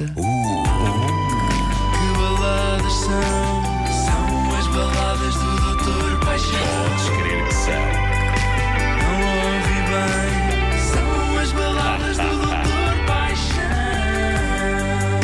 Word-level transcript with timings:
esta. 0.00 0.14
Que 0.14 2.06
baladas 2.18 2.92
são? 2.92 3.62
São 4.06 4.54
as 4.58 4.66
baladas 4.68 5.34
do 5.34 5.60
Doutor 5.60 6.20
Paixão. 6.24 6.58
Podes 6.88 7.08
crer 7.10 7.44
que 7.46 7.54
são. 7.54 7.86
Não 9.02 9.20
ouvi 9.46 9.78
bem. 9.90 10.32
São 10.80 11.38
as 11.38 11.52
baladas 11.52 12.16
do 12.16 12.28
Doutor 12.28 12.94
Paixão. 13.06 13.66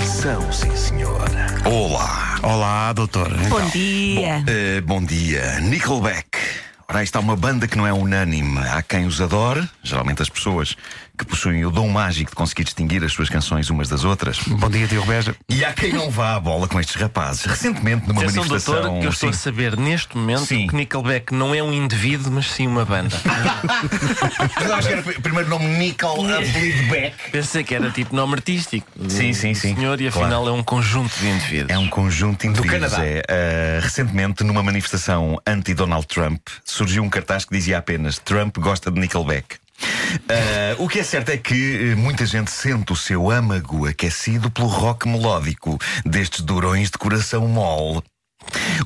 São, 0.04 0.52
sim, 0.52 0.77
senhor. 0.77 1.24
Olá. 1.64 2.36
Olá, 2.43 2.93
doutor. 2.93 3.32
Então, 3.32 3.61
Bom 3.61 3.68
dia. 3.70 4.45
Eh, 4.46 4.80
bom 4.82 5.02
dia. 5.02 5.58
Nickelback. 5.61 6.36
Ora, 6.89 7.03
está 7.03 7.18
uma 7.18 7.34
banda 7.34 7.66
que 7.66 7.77
não 7.77 7.84
é 7.87 7.93
unânime. 7.93 8.59
Há 8.61 8.80
quem 8.80 9.07
os 9.07 9.21
adore, 9.21 9.69
geralmente 9.82 10.23
as 10.23 10.29
pessoas 10.29 10.77
que 11.19 11.25
possuem 11.25 11.64
o 11.64 11.70
dom 11.70 11.89
mágico 11.89 12.30
de 12.30 12.37
conseguir 12.37 12.62
distinguir 12.62 13.02
as 13.02 13.11
suas 13.12 13.29
canções 13.29 13.70
umas 13.70 13.89
das 13.89 14.05
outras. 14.05 14.39
Bom 14.46 14.69
dia, 14.70 14.87
Diogo 14.87 15.07
Beja. 15.09 15.34
E 15.48 15.64
há 15.64 15.73
quem 15.73 15.93
não 15.93 16.11
vá 16.11 16.37
à 16.37 16.41
bola 16.41 16.69
com 16.69 16.79
estes 16.79 16.95
rapazes. 16.95 17.45
Recentemente, 17.45 18.07
numa 18.07 18.20
Atenção, 18.20 18.45
manifestação. 18.45 18.83
doutor, 18.83 19.01
que 19.01 19.07
eu 19.07 19.10
estou 19.10 19.30
a 19.30 19.33
saber 19.33 19.77
neste 19.77 20.16
momento 20.16 20.45
Sim. 20.46 20.66
que 20.69 20.77
Nickelback 20.77 21.34
não 21.34 21.55
é 21.55 21.62
um 21.62 21.73
indivíduo, 21.73 22.30
mas 22.30 22.46
sim 22.51 22.66
uma 22.66 22.84
banda. 22.84 23.16
Mas 24.55 24.71
acho 24.71 24.88
que 24.88 24.93
era 24.95 25.01
o 25.01 25.23
primeiro 25.23 25.48
nome 25.48 25.66
Nickel, 25.66 26.10
apelido 26.10 26.82
Beck. 26.91 27.30
Pensei 27.32 27.65
que 27.65 27.74
era 27.74 27.91
tipo 27.91 28.15
nome 28.15 28.34
artístico. 28.34 28.87
do 28.95 29.10
Sim, 29.10 29.32
sim, 29.32 29.55
sim. 29.55 29.74
Senhor, 29.74 30.01
e 30.01 30.10
Claro. 30.10 30.27
afinal 30.27 30.48
é 30.48 30.52
um 30.52 30.62
conjunto 30.62 31.12
de 31.18 31.27
indivíduos. 31.29 31.71
É 31.71 31.79
um 31.79 31.88
conjunto 31.88 32.43
de 32.43 32.48
indivíduos. 32.48 32.91
Canadá. 32.93 33.05
É, 33.05 33.79
uh, 33.80 33.82
recentemente, 33.82 34.45
numa 34.45 34.62
manifestação 34.62 35.41
anti-Donald 35.46 36.07
Trump, 36.07 36.41
surgiu 36.77 37.03
um 37.03 37.09
cartaz 37.09 37.45
que 37.45 37.55
dizia 37.55 37.79
apenas 37.79 38.19
Trump 38.19 38.59
gosta 38.59 38.91
de 38.91 39.01
Nickelback. 39.01 39.57
Uh, 40.77 40.83
o 40.83 40.89
que 40.89 41.01
é 41.01 41.02
certo 41.02 41.30
é 41.30 41.37
que 41.37 41.95
uh, 41.95 41.97
muita 41.97 42.25
gente 42.27 42.51
sente 42.51 42.93
o 42.93 42.97
seu 42.97 43.30
âmago 43.30 43.87
aquecido 43.87 44.51
pelo 44.51 44.69
rock 44.69 45.09
melódico 45.09 45.79
destes 46.05 46.43
durões 46.43 46.91
de 46.91 46.99
coração 46.99 47.49
mole. 47.49 48.02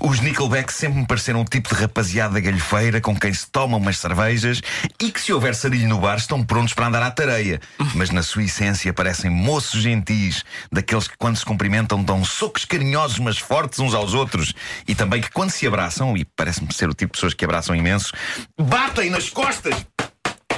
Os 0.00 0.20
Nickelback 0.20 0.72
sempre 0.72 1.00
me 1.00 1.06
pareceram 1.06 1.42
o 1.42 1.44
tipo 1.44 1.68
de 1.68 1.80
rapaziada 1.80 2.40
galhofeira 2.40 3.00
com 3.00 3.16
quem 3.16 3.32
se 3.32 3.46
tomam 3.50 3.78
umas 3.78 3.98
cervejas 3.98 4.60
e 5.00 5.10
que, 5.10 5.20
se 5.20 5.32
houver 5.32 5.54
sarilho 5.54 5.88
no 5.88 5.98
bar, 5.98 6.16
estão 6.16 6.42
prontos 6.42 6.74
para 6.74 6.86
andar 6.86 7.02
à 7.02 7.10
tareia. 7.10 7.60
Mas 7.94 8.10
na 8.10 8.22
sua 8.22 8.44
essência 8.44 8.92
parecem 8.92 9.30
moços 9.30 9.82
gentis, 9.82 10.44
daqueles 10.70 11.08
que, 11.08 11.16
quando 11.18 11.36
se 11.36 11.44
cumprimentam, 11.44 12.02
dão 12.02 12.24
socos 12.24 12.64
carinhosos, 12.64 13.18
mas 13.18 13.38
fortes 13.38 13.78
uns 13.78 13.94
aos 13.94 14.14
outros. 14.14 14.54
E 14.86 14.94
também 14.94 15.20
que, 15.20 15.30
quando 15.30 15.50
se 15.50 15.66
abraçam, 15.66 16.16
e 16.16 16.24
parece-me 16.24 16.72
ser 16.72 16.88
o 16.88 16.94
tipo 16.94 17.12
de 17.12 17.18
pessoas 17.18 17.34
que 17.34 17.44
abraçam 17.44 17.74
imenso, 17.74 18.12
batem 18.58 19.10
nas 19.10 19.28
costas 19.28 19.74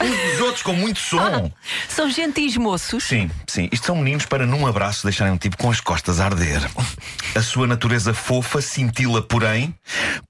uns 0.03 0.33
dos 0.33 0.41
outros 0.41 0.63
com 0.63 0.73
muito 0.73 0.99
som. 0.99 1.51
São 1.89 2.11
gentis 2.11 2.57
moços. 2.57 3.05
Sim, 3.05 3.31
sim. 3.47 3.69
Isto 3.73 3.87
são 3.87 3.97
meninos 3.97 4.27
para 4.27 4.47
num 4.47 4.67
abraço 4.67 5.05
deixarem 5.05 5.33
um 5.33 5.39
tipo 5.39 5.57
com 5.57 5.71
as 5.71 5.81
costas 5.81 6.21
a 6.21 6.27
arder. 6.27 6.61
A 7.35 7.43
sua 7.43 7.67
natureza 7.67 8.13
fofa 8.13 8.61
cintila, 8.61 9.23
porém, 9.23 9.75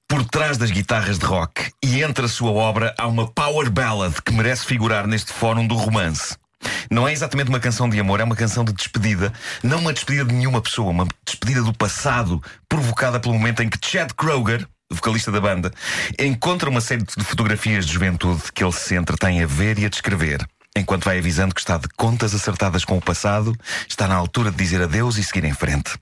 por 0.08 0.24
trás 0.24 0.56
das 0.58 0.70
guitarras 0.70 1.18
de 1.18 1.24
rock 1.24 1.72
e 1.82 2.02
entre 2.02 2.26
a 2.26 2.28
sua 2.28 2.50
obra 2.50 2.94
há 2.98 3.06
uma 3.06 3.26
power 3.26 3.70
ballad 3.70 4.14
que 4.24 4.32
merece 4.32 4.66
figurar 4.66 5.06
neste 5.06 5.32
fórum 5.32 5.66
do 5.66 5.74
romance. 5.74 6.36
Não 6.90 7.08
é 7.08 7.12
exatamente 7.12 7.48
uma 7.48 7.58
canção 7.58 7.88
de 7.88 7.98
amor, 7.98 8.20
é 8.20 8.24
uma 8.24 8.36
canção 8.36 8.64
de 8.64 8.72
despedida. 8.72 9.32
Não 9.62 9.78
uma 9.78 9.92
despedida 9.92 10.24
de 10.24 10.34
nenhuma 10.34 10.60
pessoa, 10.60 10.90
uma 10.90 11.08
despedida 11.24 11.62
do 11.62 11.72
passado, 11.72 12.42
provocada 12.68 13.18
pelo 13.18 13.34
momento 13.34 13.62
em 13.62 13.68
que 13.68 13.78
Chad 13.84 14.12
Kroger, 14.12 14.66
vocalista 14.94 15.30
da 15.30 15.40
banda, 15.40 15.72
encontra 16.18 16.70
uma 16.70 16.80
série 16.80 17.02
de 17.02 17.24
fotografias 17.24 17.86
de 17.86 17.92
juventude 17.92 18.42
que 18.52 18.62
ele 18.62 18.72
se 18.72 18.94
entretém 18.94 19.42
a 19.42 19.46
ver 19.46 19.78
e 19.78 19.86
a 19.86 19.88
descrever. 19.88 20.46
Enquanto 20.74 21.04
vai 21.04 21.18
avisando 21.18 21.54
que 21.54 21.60
está 21.60 21.76
de 21.76 21.88
contas 21.96 22.34
acertadas 22.34 22.84
com 22.84 22.96
o 22.96 23.02
passado, 23.02 23.54
está 23.88 24.08
na 24.08 24.14
altura 24.14 24.50
de 24.50 24.56
dizer 24.56 24.80
adeus 24.80 25.18
e 25.18 25.24
seguir 25.24 25.44
em 25.44 25.52
frente. 25.52 25.92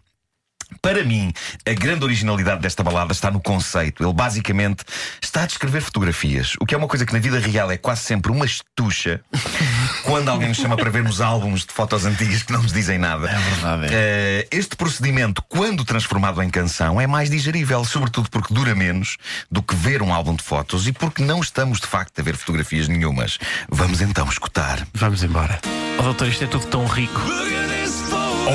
Para 0.82 1.04
mim, 1.04 1.32
a 1.66 1.72
grande 1.72 2.04
originalidade 2.04 2.62
desta 2.62 2.82
balada 2.82 3.12
está 3.12 3.30
no 3.30 3.40
conceito. 3.40 4.02
Ele 4.02 4.12
basicamente 4.12 4.84
está 5.22 5.42
a 5.42 5.46
descrever 5.46 5.80
fotografias, 5.80 6.54
o 6.60 6.66
que 6.66 6.74
é 6.74 6.78
uma 6.78 6.88
coisa 6.88 7.04
que 7.04 7.12
na 7.12 7.18
vida 7.18 7.38
real 7.38 7.70
é 7.70 7.76
quase 7.76 8.02
sempre 8.02 8.32
uma 8.32 8.44
estucha 8.44 9.20
quando 10.04 10.28
alguém 10.28 10.48
nos 10.48 10.58
chama 10.58 10.76
para 10.76 10.90
vermos 10.90 11.20
álbuns 11.20 11.64
de 11.64 11.72
fotos 11.72 12.04
antigas 12.04 12.42
que 12.42 12.52
não 12.52 12.62
nos 12.62 12.72
dizem 12.72 12.98
nada. 12.98 13.28
É 13.28 13.38
verdade, 13.38 14.48
este 14.50 14.76
procedimento, 14.76 15.42
quando 15.48 15.84
transformado 15.84 16.42
em 16.42 16.50
canção, 16.50 17.00
é 17.00 17.06
mais 17.06 17.30
digerível, 17.30 17.84
sobretudo 17.84 18.30
porque 18.30 18.52
dura 18.52 18.74
menos 18.74 19.16
do 19.50 19.62
que 19.62 19.74
ver 19.74 20.02
um 20.02 20.12
álbum 20.12 20.34
de 20.34 20.42
fotos 20.42 20.86
e 20.86 20.92
porque 20.92 21.22
não 21.22 21.40
estamos 21.40 21.80
de 21.80 21.86
facto 21.86 22.18
a 22.18 22.22
ver 22.22 22.36
fotografias 22.36 22.88
nenhumas. 22.88 23.38
Vamos 23.68 24.00
então 24.00 24.28
escutar. 24.28 24.86
Vamos 24.94 25.22
embora. 25.22 25.60
Oh, 25.98 26.02
doutor, 26.02 26.28
isto 26.28 26.44
é 26.44 26.46
tudo 26.46 26.66
tão 26.66 26.86
rico. 26.86 27.20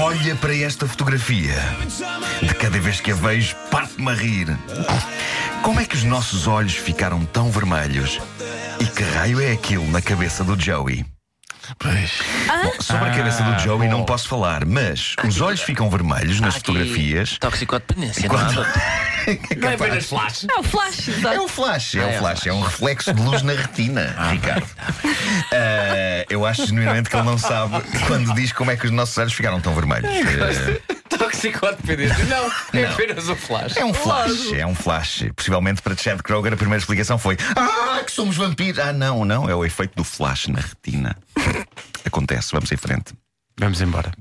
Olha 0.03 0.35
para 0.35 0.53
esta 0.53 0.85
fotografia. 0.85 1.55
De 2.41 2.53
cada 2.53 2.77
vez 2.79 2.99
que 2.99 3.11
a 3.11 3.15
vejo, 3.15 3.55
parte-me 3.71 4.09
a 4.09 4.13
rir. 4.13 4.47
Como 5.63 5.79
é 5.79 5.85
que 5.85 5.95
os 5.95 6.03
nossos 6.03 6.47
olhos 6.47 6.75
ficaram 6.75 7.25
tão 7.25 7.49
vermelhos? 7.49 8.19
E 8.79 8.85
que 8.85 9.03
raio 9.03 9.39
é 9.39 9.53
aquilo 9.53 9.89
na 9.89 10.01
cabeça 10.01 10.43
do 10.43 10.59
Joey? 10.59 11.14
Pois. 11.79 12.11
Bom, 12.63 12.81
sobre 12.81 13.09
a 13.09 13.13
cabeça 13.15 13.43
do 13.43 13.59
Joey 13.59 13.87
não 13.87 14.03
posso 14.03 14.27
falar, 14.27 14.65
mas 14.65 15.15
os 15.27 15.41
olhos 15.41 15.61
ficam 15.61 15.89
vermelhos 15.89 16.39
nas 16.39 16.55
fotografias. 16.55 17.37
Toxicodependência, 17.39 18.29
Quando- 18.29 18.61
é? 18.63 19.15
Não 19.57 19.69
é 19.69 19.73
apenas 19.73 20.05
flash. 20.05 20.45
É 20.47 20.59
o 20.59 20.61
flash. 20.61 21.09
É 21.23 21.39
um 21.41 21.47
flash, 21.47 21.95
é 21.95 21.99
Ah, 22.01 22.05
um 22.05 22.09
é 22.09 22.17
flash, 22.19 22.45
é 22.45 22.53
um 22.53 22.61
reflexo 22.61 23.11
de 23.11 23.19
luz 23.23 23.41
na 23.41 23.53
retina, 23.53 24.15
Ricardo. 24.29 24.67
Ah, 25.51 26.25
eu 26.29 26.45
acho 26.45 26.67
genuinamente 26.67 27.09
que 27.09 27.15
ele 27.15 27.25
não 27.25 27.37
sabe 27.37 27.81
quando 28.05 28.33
diz 28.35 28.51
como 28.51 28.69
é 28.69 28.77
que 28.77 28.85
os 28.85 28.91
nossos 28.91 29.17
olhos 29.17 29.33
ficaram 29.33 29.59
tão 29.59 29.73
vermelhos. 29.73 30.09
Ah, 30.11 30.95
Toxicodependência. 31.17 32.23
Não, 32.25 32.51
é 32.79 32.85
apenas 32.85 33.27
um 33.27 33.35
flash. 33.35 33.77
É 33.77 33.85
um 33.85 33.93
flash, 33.93 34.53
é 34.53 34.65
um 34.65 34.75
flash. 34.75 35.23
Possivelmente 35.35 35.81
para 35.81 35.95
Chad 35.95 36.19
Kroger 36.21 36.53
a 36.53 36.57
primeira 36.57 36.79
explicação 36.79 37.17
foi: 37.17 37.37
Ah, 37.55 38.01
que 38.05 38.11
somos 38.11 38.35
vampiros! 38.37 38.79
Ah, 38.79 38.93
não, 38.93 39.25
não, 39.25 39.49
é 39.49 39.55
o 39.55 39.65
efeito 39.65 39.95
do 39.95 40.03
flash 40.03 40.47
na 40.47 40.59
retina. 40.59 41.15
Acontece, 42.05 42.49
vamos 42.51 42.71
em 42.71 42.77
frente. 42.77 43.13
Vamos 43.59 43.81
embora. 43.81 44.11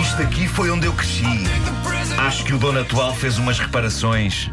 Isto 0.00 0.22
aqui 0.22 0.48
foi 0.48 0.70
onde 0.70 0.86
eu 0.86 0.92
cresci. 0.92 1.24
Acho 2.18 2.44
que 2.44 2.52
o 2.52 2.58
dono 2.58 2.80
atual 2.80 3.14
fez 3.14 3.38
umas 3.38 3.58
reparações. 3.58 4.48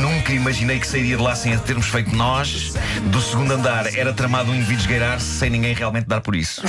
Nunca 0.00 0.32
imaginei 0.32 0.78
que 0.78 0.86
sairia 0.86 1.16
de 1.16 1.22
lá 1.22 1.34
sem 1.34 1.54
a 1.54 1.58
termos 1.58 1.86
feito 1.86 2.14
nós. 2.14 2.74
Do 3.10 3.20
segundo 3.20 3.52
andar 3.52 3.86
era 3.96 4.12
tramado 4.12 4.50
um 4.50 4.54
indivíduo 4.54 4.80
esgueirar-se 4.82 5.26
sem 5.26 5.50
ninguém 5.50 5.74
realmente 5.74 6.06
dar 6.06 6.20
por 6.20 6.34
isso. 6.36 6.62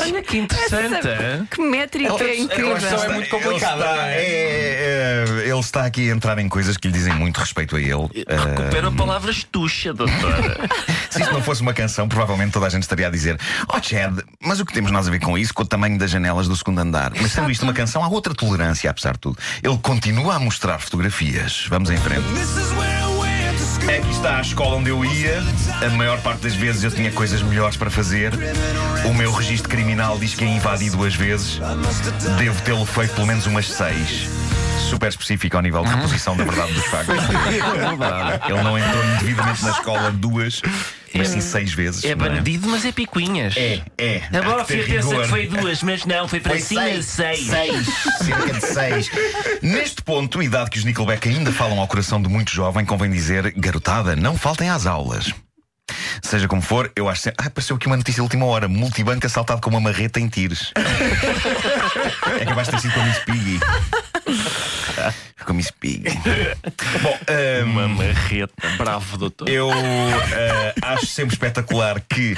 Olha 0.00 0.22
que 0.22 0.38
interessante. 0.38 1.08
hein? 1.08 1.48
Que 1.50 1.60
métrica 1.60 2.24
é 2.24 2.36
incrível. 2.38 2.74
questão 2.74 3.04
é 3.04 3.08
muito 3.08 3.28
complicada, 3.30 3.84
está, 3.84 4.08
é? 4.08 4.14
é, 4.14 4.22
é, 4.22 4.94
ele 5.02 5.02
está 5.74 5.86
aqui 5.86 6.08
a 6.08 6.14
entrar 6.14 6.38
em 6.38 6.48
coisas 6.48 6.76
que 6.76 6.86
lhe 6.86 6.94
dizem 6.94 7.12
muito 7.14 7.38
respeito 7.38 7.74
a 7.74 7.80
ele. 7.80 8.08
Recupera 8.28 8.88
a 8.88 8.92
palavra 8.92 9.32
estucha, 9.32 9.92
doutora. 9.92 10.68
Se 11.10 11.20
isto 11.20 11.32
não 11.32 11.42
fosse 11.42 11.62
uma 11.62 11.74
canção, 11.74 12.08
provavelmente 12.08 12.52
toda 12.52 12.66
a 12.66 12.68
gente 12.68 12.82
estaria 12.82 13.08
a 13.08 13.10
dizer: 13.10 13.38
Oh 13.68 13.82
Chad, 13.82 14.20
mas 14.40 14.60
o 14.60 14.64
que 14.64 14.72
temos 14.72 14.92
nós 14.92 15.08
a 15.08 15.10
ver 15.10 15.18
com 15.18 15.36
isso, 15.36 15.52
com 15.52 15.64
o 15.64 15.66
tamanho 15.66 15.98
das 15.98 16.12
janelas 16.12 16.46
do 16.46 16.56
segundo 16.56 16.78
andar? 16.78 17.12
Mas 17.20 17.32
sendo 17.32 17.50
isto 17.50 17.64
uma 17.64 17.72
canção, 17.72 18.04
há 18.04 18.08
outra 18.08 18.32
tolerância, 18.32 18.88
apesar 18.88 19.14
de 19.14 19.18
tudo. 19.18 19.38
Ele 19.62 19.76
continua 19.78 20.36
a 20.36 20.38
mostrar 20.38 20.78
fotografias. 20.78 21.66
Vamos 21.68 21.90
em 21.90 21.96
frente. 21.96 22.24
Aqui 23.84 24.10
está 24.10 24.38
a 24.38 24.40
escola 24.40 24.76
onde 24.76 24.90
eu 24.90 25.04
ia. 25.04 25.42
A 25.84 25.90
maior 25.90 26.20
parte 26.22 26.42
das 26.42 26.54
vezes 26.54 26.84
eu 26.84 26.90
tinha 26.90 27.10
coisas 27.10 27.42
melhores 27.42 27.76
para 27.76 27.90
fazer. 27.90 28.32
O 29.04 29.12
meu 29.12 29.32
registro 29.32 29.68
criminal 29.68 30.18
diz 30.18 30.34
que 30.34 30.44
a 30.44 30.48
invadi 30.48 30.88
duas 30.88 31.14
vezes. 31.14 31.60
Devo 32.38 32.62
tê-lo 32.62 32.86
feito 32.86 33.14
pelo 33.14 33.26
menos 33.26 33.46
umas 33.46 33.68
seis. 33.68 34.28
Super 34.78 35.08
específico 35.08 35.56
ao 35.56 35.62
nível 35.62 35.82
de 35.82 35.90
reposição 35.90 36.36
da 36.36 36.44
verdade 36.44 36.72
dos 36.72 36.84
factos. 36.86 37.14
Ele 38.48 38.62
não 38.62 38.78
entrou 38.78 39.04
indevidamente 39.04 39.64
na 39.64 39.70
escola 39.70 40.10
duas, 40.12 40.60
mas 41.14 41.28
sim 41.28 41.40
seis 41.40 41.72
vezes. 41.72 42.04
É 42.04 42.14
não 42.14 42.26
bandido, 42.28 42.68
mas 42.68 42.84
é 42.84 42.92
picuinhas. 42.92 43.56
É, 43.56 43.82
é. 43.98 44.22
A 44.32 44.38
Há 44.38 44.42
bola 44.42 44.64
que 44.64 44.74
ter 44.74 44.86
pensa 44.86 45.08
rigor. 45.08 45.22
que 45.22 45.28
foi 45.28 45.46
duas, 45.46 45.82
mas 45.82 46.04
não, 46.04 46.28
foi 46.28 46.40
para 46.40 46.58
cima 46.60 46.82
seis. 46.82 47.06
seis. 47.06 47.46
Seis. 47.46 47.86
Cerca 48.18 48.52
de 48.54 48.60
seis. 48.66 49.10
Neste 49.62 50.02
ponto, 50.02 50.42
e 50.42 50.48
dado 50.48 50.70
que 50.70 50.78
os 50.78 50.84
Nickelback 50.84 51.28
ainda 51.28 51.52
falam 51.52 51.78
ao 51.80 51.88
coração 51.88 52.20
de 52.20 52.28
muito 52.28 52.52
jovem, 52.52 52.84
convém 52.84 53.10
dizer: 53.10 53.52
garotada, 53.56 54.14
não 54.14 54.36
faltem 54.36 54.68
às 54.68 54.86
aulas. 54.86 55.32
Seja 56.22 56.48
como 56.48 56.62
for, 56.62 56.90
eu 56.96 57.08
acho 57.08 57.20
sempre. 57.22 57.44
Ah, 57.44 57.48
apareceu 57.48 57.76
aqui 57.76 57.86
uma 57.86 57.96
notícia 57.96 58.16
de 58.18 58.22
última 58.22 58.46
hora: 58.46 58.68
multibanco 58.68 59.26
assaltado 59.26 59.60
com 59.60 59.70
uma 59.70 59.80
marreta 59.80 60.18
em 60.18 60.28
Tires. 60.28 60.72
é 62.40 62.44
capaz 62.44 62.68
de 62.68 62.74
ter 62.74 62.80
sido 62.80 62.94
com 62.94 63.00
a 63.00 63.04
Miss 63.04 63.18
Piggy. 63.18 63.60
Com 65.44 65.52
a 65.52 65.54
Miss 65.54 65.70
Piggy. 65.70 66.04
Bom, 67.02 67.18
ahm, 67.28 67.70
Uma 67.70 67.88
marreta. 67.88 68.54
Bravo, 68.76 69.18
doutor. 69.18 69.48
eu 69.48 69.70
ah, 69.70 70.94
acho 70.94 71.06
sempre 71.06 71.34
espetacular 71.34 72.00
que 72.08 72.34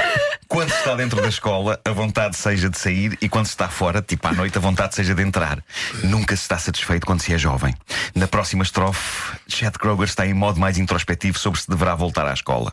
quando 0.48 0.70
se 0.70 0.78
está 0.78 0.94
dentro 0.94 1.20
da 1.20 1.28
escola 1.28 1.80
a 1.84 1.90
vontade 1.90 2.36
seja 2.36 2.68
de 2.68 2.78
sair 2.78 3.16
e 3.20 3.28
quando 3.28 3.46
se 3.46 3.52
está 3.52 3.68
fora, 3.68 4.00
tipo 4.00 4.26
à 4.26 4.32
noite, 4.32 4.56
a 4.58 4.60
vontade 4.60 4.94
seja 4.94 5.14
de 5.14 5.22
entrar. 5.22 5.62
Nunca 6.04 6.36
se 6.36 6.42
está 6.42 6.58
satisfeito 6.58 7.06
quando 7.06 7.20
se 7.20 7.32
é 7.32 7.38
jovem. 7.38 7.74
Na 8.14 8.26
próxima 8.26 8.62
estrofe, 8.62 9.36
Chad 9.48 9.74
Kroger 9.74 10.06
está 10.06 10.26
em 10.26 10.34
modo 10.34 10.60
mais 10.60 10.78
introspectivo 10.78 11.38
sobre 11.38 11.60
se 11.60 11.68
deverá 11.68 11.94
voltar 11.94 12.26
à 12.26 12.32
escola. 12.32 12.72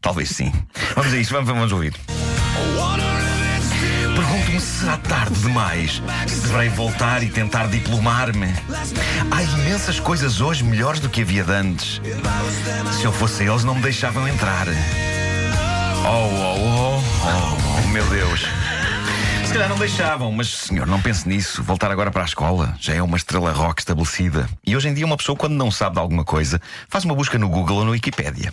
Talvez 0.00 0.30
sim. 0.30 0.52
Vamos 0.94 1.12
a 1.12 1.16
isto, 1.16 1.32
vamos, 1.32 1.48
vamos 1.48 1.72
ouvir. 1.72 1.94
Pergunto-me 4.18 4.58
se 4.58 4.80
será 4.80 4.96
tarde 4.96 5.38
demais. 5.38 6.02
Se 6.26 6.40
deverei 6.40 6.68
voltar 6.70 7.22
e 7.22 7.28
tentar 7.28 7.68
diplomar-me. 7.68 8.52
Há 9.30 9.42
imensas 9.44 10.00
coisas 10.00 10.40
hoje 10.40 10.64
melhores 10.64 10.98
do 10.98 11.08
que 11.08 11.22
havia 11.22 11.44
de 11.44 11.52
antes. 11.52 12.00
Se 12.98 13.04
eu 13.04 13.12
fosse 13.12 13.44
eles, 13.44 13.62
não 13.62 13.76
me 13.76 13.80
deixavam 13.80 14.26
entrar. 14.26 14.66
Oh, 16.04 16.08
oh, 16.08 16.56
oh, 16.58 17.00
oh, 17.00 17.84
oh, 17.84 17.88
meu 17.90 18.04
Deus. 18.06 18.40
Se 19.46 19.52
calhar 19.52 19.68
não 19.68 19.78
deixavam, 19.78 20.32
mas 20.32 20.48
senhor, 20.48 20.84
não 20.84 21.00
pense 21.00 21.28
nisso. 21.28 21.62
Voltar 21.62 21.92
agora 21.92 22.10
para 22.10 22.22
a 22.22 22.26
escola 22.26 22.74
já 22.80 22.94
é 22.94 23.00
uma 23.00 23.16
estrela 23.16 23.52
rock 23.52 23.82
estabelecida. 23.82 24.48
E 24.66 24.76
hoje 24.76 24.88
em 24.88 24.94
dia, 24.94 25.06
uma 25.06 25.16
pessoa, 25.16 25.38
quando 25.38 25.54
não 25.54 25.70
sabe 25.70 25.94
de 25.94 26.00
alguma 26.00 26.24
coisa, 26.24 26.60
faz 26.88 27.04
uma 27.04 27.14
busca 27.14 27.38
no 27.38 27.48
Google 27.48 27.76
ou 27.76 27.84
no 27.84 27.92
Wikipédia. 27.92 28.52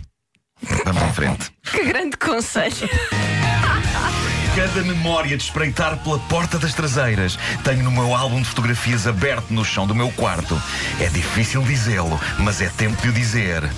Vamos 0.85 1.01
em 1.01 1.13
frente. 1.13 1.51
Que 1.71 1.85
grande 1.85 2.17
conselho. 2.17 2.87
Cada 4.55 4.81
memória 4.83 5.35
de 5.35 5.43
espreitar 5.43 5.97
pela 5.97 6.17
porta 6.17 6.57
das 6.57 6.73
traseiras 6.73 7.37
tenho 7.65 7.83
no 7.83 7.91
meu 7.91 8.15
álbum 8.15 8.41
de 8.41 8.47
fotografias 8.47 9.05
aberto 9.05 9.51
no 9.51 9.65
chão 9.65 9.85
do 9.85 9.93
meu 9.93 10.09
quarto. 10.13 10.59
É 10.97 11.09
difícil 11.09 11.61
dizê-lo, 11.61 12.17
mas 12.39 12.61
é 12.61 12.69
tempo 12.69 13.01
de 13.01 13.09
o 13.09 13.11
dizer. 13.11 13.69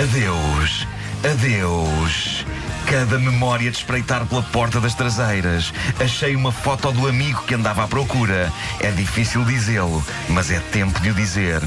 Adeus, 0.00 0.86
adeus. 1.28 2.46
Cada 2.86 3.18
memória 3.18 3.68
de 3.68 3.76
espreitar 3.76 4.24
pela 4.26 4.44
porta 4.44 4.80
das 4.80 4.94
traseiras. 4.94 5.74
Achei 5.98 6.36
uma 6.36 6.52
foto 6.52 6.92
do 6.92 7.08
amigo 7.08 7.42
que 7.42 7.54
andava 7.54 7.82
à 7.82 7.88
procura. 7.88 8.52
É 8.78 8.92
difícil 8.92 9.44
dizê-lo, 9.44 10.04
mas 10.28 10.52
é 10.52 10.60
tempo 10.60 11.00
de 11.00 11.10
o 11.10 11.14
dizer. 11.14 11.60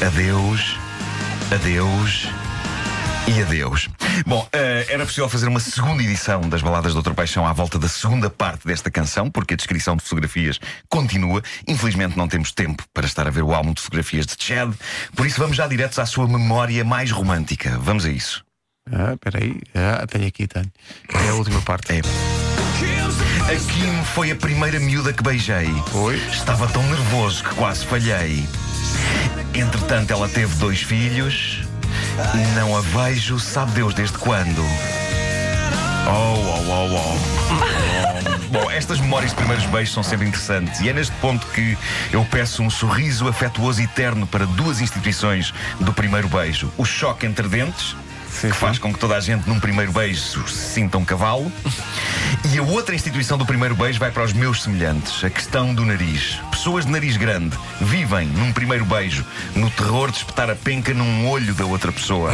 Adeus, 0.00 0.78
adeus 1.52 2.26
e 3.28 3.42
adeus. 3.42 3.90
Bom, 4.26 4.46
eh, 4.52 4.86
era 4.88 5.04
possível 5.04 5.28
fazer 5.28 5.48
uma 5.48 5.60
segunda 5.60 6.02
edição 6.02 6.40
das 6.42 6.62
Baladas 6.62 6.92
do 6.92 6.96
Doutor 6.96 7.14
Paixão 7.14 7.46
à 7.46 7.52
volta 7.52 7.78
da 7.78 7.88
segunda 7.88 8.30
parte 8.30 8.66
desta 8.66 8.90
canção, 8.90 9.30
porque 9.30 9.54
a 9.54 9.56
descrição 9.56 9.96
de 9.96 10.02
fotografias 10.02 10.60
continua. 10.88 11.42
Infelizmente 11.66 12.16
não 12.16 12.28
temos 12.28 12.52
tempo 12.52 12.84
para 12.92 13.06
estar 13.06 13.26
a 13.26 13.30
ver 13.30 13.42
o 13.42 13.52
álbum 13.52 13.72
de 13.72 13.80
fotografias 13.80 14.26
de 14.26 14.36
Chad, 14.38 14.72
por 15.14 15.26
isso 15.26 15.38
vamos 15.40 15.56
já 15.56 15.66
diretos 15.66 15.98
à 15.98 16.06
sua 16.06 16.26
memória 16.28 16.84
mais 16.84 17.10
romântica. 17.10 17.78
Vamos 17.80 18.04
a 18.04 18.10
isso. 18.10 18.44
Ah, 18.90 19.14
espera 19.14 19.42
aí. 19.42 19.60
Ah, 19.74 20.06
tenho 20.06 20.26
aqui, 20.26 20.46
tenho. 20.46 20.70
É 21.26 21.28
a 21.30 21.34
última 21.34 21.60
parte. 21.62 21.92
É. 21.92 22.00
A 22.00 23.56
Kim 23.56 24.04
foi 24.14 24.30
a 24.30 24.36
primeira 24.36 24.78
miúda 24.78 25.12
que 25.12 25.22
beijei. 25.22 25.68
Oi? 25.94 26.16
Estava 26.30 26.66
tão 26.68 26.82
nervoso 26.82 27.44
que 27.44 27.54
quase 27.54 27.84
falhei. 27.86 28.46
Entretanto, 29.54 30.12
ela 30.12 30.28
teve 30.28 30.54
dois 30.56 30.82
filhos. 30.82 31.63
Não 32.54 32.76
a 32.76 32.80
vejo, 32.80 33.38
sabe 33.38 33.72
Deus 33.72 33.92
desde 33.92 34.16
quando. 34.18 34.62
Oh, 36.06 36.36
oh, 36.36 36.70
oh, 36.70 36.94
oh. 36.94 38.44
Bom, 38.52 38.70
estas 38.70 39.00
memórias 39.00 39.32
de 39.32 39.36
primeiros 39.36 39.64
beijos 39.66 39.92
são 39.92 40.02
sempre 40.02 40.28
interessantes 40.28 40.80
e 40.80 40.88
é 40.88 40.92
neste 40.92 41.14
ponto 41.16 41.44
que 41.48 41.76
eu 42.12 42.24
peço 42.26 42.62
um 42.62 42.70
sorriso 42.70 43.26
afetuoso 43.26 43.80
e 43.80 43.84
eterno 43.84 44.26
para 44.26 44.46
duas 44.46 44.80
instituições 44.80 45.52
do 45.80 45.92
primeiro 45.92 46.28
beijo: 46.28 46.70
o 46.76 46.84
choque 46.84 47.26
entre 47.26 47.48
dentes, 47.48 47.96
Sim, 48.34 48.48
que 48.48 48.54
sim. 48.54 48.60
faz 48.60 48.78
com 48.78 48.92
que 48.92 48.98
toda 48.98 49.16
a 49.16 49.20
gente 49.20 49.48
num 49.48 49.60
primeiro 49.60 49.92
beijo 49.92 50.46
se 50.48 50.74
sinta 50.74 50.98
um 50.98 51.04
cavalo, 51.04 51.50
e 52.52 52.58
a 52.58 52.62
outra 52.62 52.94
instituição 52.94 53.38
do 53.38 53.46
primeiro 53.46 53.74
beijo 53.74 53.98
vai 53.98 54.10
para 54.10 54.24
os 54.24 54.32
meus 54.32 54.62
semelhantes: 54.62 55.22
a 55.24 55.30
questão 55.30 55.74
do 55.74 55.84
nariz. 55.84 56.40
Pessoas 56.50 56.84
de 56.84 56.92
nariz 56.92 57.16
grande 57.16 57.56
vivem 57.80 58.26
num 58.26 58.52
primeiro 58.52 58.84
beijo 58.84 59.24
no 59.54 59.70
terror 59.70 60.10
de 60.10 60.18
espetar 60.18 60.50
a 60.50 60.54
penca 60.54 60.92
num 60.92 61.28
olho 61.28 61.54
da 61.54 61.64
outra 61.64 61.92
pessoa. 61.92 62.32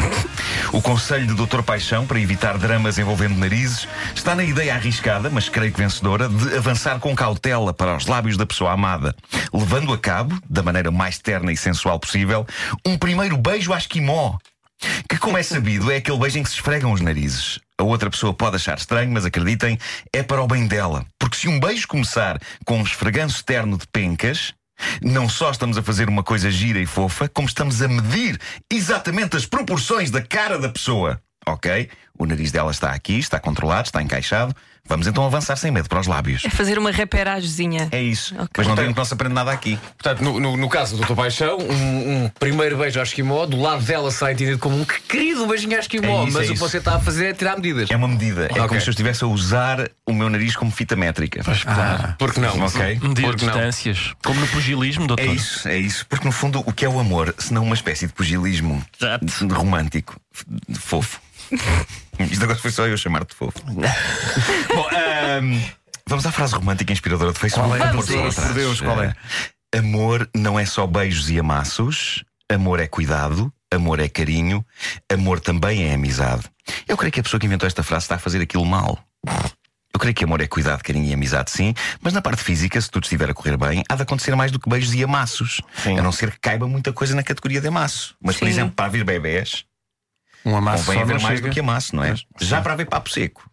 O 0.72 0.80
conselho 0.80 1.34
do 1.34 1.46
Dr. 1.46 1.62
Paixão 1.62 2.06
para 2.06 2.20
evitar 2.20 2.56
dramas 2.56 2.98
envolvendo 2.98 3.36
narizes 3.36 3.88
está 4.14 4.34
na 4.34 4.44
ideia 4.44 4.74
arriscada, 4.74 5.28
mas 5.28 5.48
creio 5.48 5.72
que 5.72 5.80
vencedora, 5.80 6.28
de 6.28 6.56
avançar 6.56 6.98
com 7.00 7.14
cautela 7.14 7.74
para 7.74 7.96
os 7.96 8.06
lábios 8.06 8.36
da 8.36 8.46
pessoa 8.46 8.72
amada, 8.72 9.14
levando 9.52 9.92
a 9.92 9.98
cabo, 9.98 10.38
da 10.48 10.62
maneira 10.62 10.90
mais 10.90 11.18
terna 11.18 11.52
e 11.52 11.56
sensual 11.56 11.98
possível, 11.98 12.46
um 12.86 12.96
primeiro 12.96 13.36
beijo 13.36 13.72
à 13.72 13.78
esquimó. 13.78 14.38
Que, 15.08 15.18
como 15.18 15.36
é 15.36 15.42
sabido, 15.42 15.90
é 15.90 15.96
aquele 15.96 16.18
beijo 16.18 16.38
em 16.38 16.42
que 16.42 16.48
se 16.48 16.56
esfregam 16.56 16.92
os 16.92 17.00
narizes. 17.00 17.58
A 17.78 17.82
outra 17.82 18.10
pessoa 18.10 18.34
pode 18.34 18.56
achar 18.56 18.78
estranho, 18.78 19.10
mas 19.10 19.24
acreditem, 19.24 19.78
é 20.12 20.22
para 20.22 20.42
o 20.42 20.46
bem 20.46 20.66
dela. 20.66 21.04
Porque 21.18 21.36
se 21.36 21.48
um 21.48 21.58
beijo 21.58 21.88
começar 21.88 22.40
com 22.64 22.78
um 22.78 22.82
esfreganço 22.82 23.44
terno 23.44 23.76
de 23.76 23.86
pencas, 23.86 24.54
não 25.02 25.28
só 25.28 25.50
estamos 25.50 25.76
a 25.76 25.82
fazer 25.82 26.08
uma 26.08 26.22
coisa 26.22 26.50
gira 26.50 26.78
e 26.78 26.86
fofa, 26.86 27.28
como 27.28 27.48
estamos 27.48 27.82
a 27.82 27.88
medir 27.88 28.38
exatamente 28.70 29.36
as 29.36 29.46
proporções 29.46 30.10
da 30.10 30.22
cara 30.22 30.58
da 30.58 30.68
pessoa. 30.68 31.20
Ok? 31.46 31.88
O 32.18 32.26
nariz 32.26 32.52
dela 32.52 32.70
está 32.70 32.92
aqui, 32.92 33.18
está 33.18 33.40
controlado, 33.40 33.86
está 33.88 34.02
encaixado. 34.02 34.54
Vamos 34.90 35.06
então 35.06 35.24
avançar 35.24 35.54
sem 35.54 35.70
medo 35.70 35.88
para 35.88 36.00
os 36.00 36.08
lábios. 36.08 36.44
É 36.44 36.50
fazer 36.50 36.76
uma 36.76 36.90
reperagemzinha. 36.90 37.86
É 37.92 38.02
isso. 38.02 38.34
Ok. 38.34 38.48
Mas 38.58 38.66
não 38.66 38.74
digam 38.74 38.92
que 38.92 38.98
não 38.98 39.04
se 39.04 39.14
aprende 39.14 39.34
nada 39.34 39.52
aqui. 39.52 39.78
Portanto, 39.96 40.20
no, 40.20 40.40
no, 40.40 40.56
no 40.56 40.68
caso 40.68 40.96
do 40.96 41.04
Dr. 41.06 41.14
Paixão, 41.14 41.58
um, 41.58 42.24
um 42.24 42.28
primeiro 42.40 42.76
beijo 42.76 42.98
ao 42.98 43.04
esquimó, 43.04 43.46
do 43.46 43.56
lado 43.56 43.84
dela 43.84 44.10
será 44.10 44.32
entendido 44.32 44.58
como 44.58 44.76
um 44.80 44.84
que 44.84 45.00
querido 45.02 45.46
beijinho 45.46 45.74
ao 45.74 45.80
esquimó, 45.80 46.24
É 46.24 46.28
isso, 46.28 46.36
mas 46.36 46.48
é 46.48 46.50
o 46.50 46.54
que 46.54 46.58
você 46.58 46.78
está 46.78 46.96
a 46.96 46.98
fazer 47.00 47.26
é 47.26 47.32
tirar 47.32 47.54
medidas. 47.54 47.88
É 47.88 47.96
uma 47.96 48.08
medida. 48.08 48.46
É 48.46 48.52
Ok. 48.54 48.66
como 48.66 48.80
se 48.80 48.88
eu 48.88 48.90
estivesse 48.90 49.22
a 49.22 49.28
usar 49.28 49.88
o 50.04 50.12
meu 50.12 50.28
nariz 50.28 50.56
como 50.56 50.72
fita 50.72 50.96
métrica. 50.96 51.40
Ah, 51.66 52.16
Porque 52.18 52.40
não? 52.40 52.60
Ok. 52.64 52.98
Medir 53.00 53.24
Porque 53.26 53.46
não? 53.46 53.52
distâncias. 53.52 54.12
Como 54.24 54.40
no 54.40 54.48
pugilismo, 54.48 55.06
doutor. 55.06 55.22
É 55.24 55.28
isso, 55.28 55.68
é 55.68 55.78
isso. 55.78 56.04
Porque 56.08 56.26
no 56.26 56.32
fundo, 56.32 56.64
o 56.66 56.72
que 56.72 56.84
é 56.84 56.88
o 56.88 56.98
amor, 56.98 57.32
se 57.38 57.54
não 57.54 57.62
uma 57.62 57.76
espécie 57.76 58.08
de 58.08 58.12
pugilismo 58.12 58.82
romântico, 59.52 60.20
de 60.68 60.78
fofo. 60.78 61.20
Isto 62.30 62.44
agora 62.44 62.58
foi 62.58 62.70
só 62.70 62.86
eu 62.86 62.96
chamar-te 62.96 63.34
fofo. 63.34 63.58
Bom, 63.66 64.88
ahm, 64.92 65.60
vamos 66.06 66.26
à 66.26 66.32
frase 66.32 66.54
romântica 66.54 66.92
inspiradora 66.92 67.32
de 67.32 67.38
Facebook. 67.38 67.68
Qual 67.68 67.76
é? 67.76 67.88
Vamos 67.88 68.06
Por 68.06 68.12
Deus, 68.12 68.34
atrás. 68.38 68.48
por 68.48 68.54
Deus, 68.54 68.80
qual 68.80 69.02
é? 69.02 69.14
Eh, 69.74 69.78
Amor 69.78 70.28
não 70.34 70.58
é 70.58 70.66
só 70.66 70.86
beijos 70.86 71.30
e 71.30 71.38
amassos. 71.38 72.24
Amor 72.50 72.80
é 72.80 72.86
cuidado. 72.86 73.52
Amor 73.72 74.00
é 74.00 74.08
carinho. 74.08 74.64
Amor 75.12 75.40
também 75.40 75.84
é 75.88 75.94
amizade. 75.94 76.42
Eu 76.88 76.96
creio 76.96 77.12
que 77.12 77.20
a 77.20 77.22
pessoa 77.22 77.40
que 77.40 77.46
inventou 77.46 77.66
esta 77.66 77.82
frase 77.82 78.04
está 78.04 78.16
a 78.16 78.18
fazer 78.18 78.40
aquilo 78.42 78.64
mal. 78.66 78.98
Eu 79.92 79.98
creio 79.98 80.14
que 80.14 80.24
amor 80.24 80.40
é 80.40 80.46
cuidado, 80.46 80.82
carinho 80.82 81.06
e 81.06 81.12
amizade, 81.12 81.50
sim, 81.50 81.74
mas 82.00 82.12
na 82.12 82.22
parte 82.22 82.42
física, 82.44 82.80
se 82.80 82.88
tudo 82.88 83.02
estiver 83.04 83.28
a 83.28 83.34
correr 83.34 83.56
bem, 83.56 83.82
há 83.88 83.96
de 83.96 84.02
acontecer 84.02 84.34
mais 84.36 84.52
do 84.52 84.58
que 84.60 84.70
beijos 84.70 84.94
e 84.94 85.02
amassos. 85.02 85.60
Sim. 85.82 85.98
A 85.98 86.02
não 86.02 86.12
ser 86.12 86.30
que 86.30 86.38
caiba 86.40 86.66
muita 86.68 86.92
coisa 86.92 87.14
na 87.14 87.24
categoria 87.24 87.60
de 87.60 87.66
amasso. 87.68 88.14
Mas, 88.22 88.36
por 88.36 88.44
Sim. 88.46 88.52
exemplo, 88.52 88.74
para 88.74 88.86
haver 88.86 89.04
bebés, 89.04 89.64
Um 90.44 90.56
amasso 90.56 90.84
convém 90.86 90.98
só 90.98 91.02
haver 91.04 91.14
não 91.14 91.22
mais 91.22 91.36
chega. 91.38 91.48
do 91.48 91.54
que 91.54 91.60
amasso, 91.60 91.96
não 91.96 92.04
é? 92.04 92.10
Mas, 92.10 92.24
Já 92.40 92.56
sim. 92.58 92.62
para 92.62 92.72
haver 92.72 92.86
papo 92.86 93.10
seco. 93.10 93.48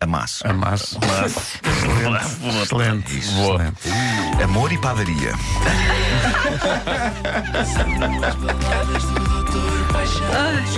Amasso. 0.00 0.46
Amasso. 0.46 0.96
Excelente. 2.62 2.62
Excelente. 2.62 3.18
Excelente. 3.18 4.42
Amor 4.44 4.72
e 4.72 4.78
padaria. 4.78 5.32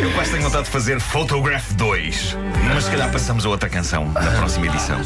Eu 0.01 0.13
quase 0.15 0.31
tenho 0.31 0.43
vontade 0.45 0.65
de 0.65 0.71
fazer 0.71 1.01
Photograph 1.01 1.71
2. 1.73 2.37
Mas 2.75 2.85
se 2.85 2.91
calhar 2.91 3.11
passamos 3.13 3.45
a 3.45 3.49
outra 3.49 3.69
canção 3.69 4.07
na 4.13 4.31
próxima 4.33 4.67
edição. 4.67 4.99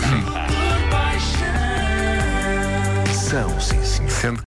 São, 3.12 3.61
sim, 3.61 3.83
senhor. 3.83 4.11
Sendo 4.11 4.43